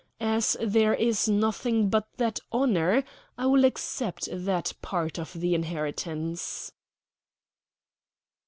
As 0.19 0.57
there 0.59 0.95
is 0.95 1.29
nothing 1.29 1.87
but 1.87 2.07
that 2.17 2.39
honor, 2.51 3.03
I 3.37 3.45
will 3.45 3.63
accept 3.63 4.27
that 4.31 4.73
part 4.81 5.19
of 5.19 5.31
the 5.39 5.53
inheritance." 5.53 6.71